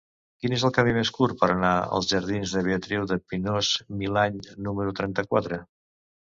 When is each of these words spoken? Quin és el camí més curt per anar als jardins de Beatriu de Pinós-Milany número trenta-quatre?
Quin 0.43 0.53
és 0.55 0.63
el 0.67 0.71
camí 0.77 0.93
més 0.95 1.11
curt 1.17 1.35
per 1.41 1.49
anar 1.55 1.73
als 1.97 2.09
jardins 2.13 2.53
de 2.57 2.63
Beatriu 2.69 3.05
de 3.11 3.19
Pinós-Milany 3.35 4.41
número 4.71 4.97
trenta-quatre? 5.03 5.63